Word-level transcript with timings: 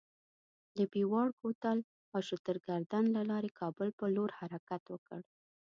د 0.77 0.79
پیواړ 0.93 1.27
کوتل 1.41 1.77
او 2.13 2.19
شترګردن 2.29 3.03
له 3.15 3.21
لارې 3.31 3.55
کابل 3.59 3.89
پر 3.97 4.07
لور 4.15 4.29
حرکت 4.39 4.83
وکړ. 4.89 5.21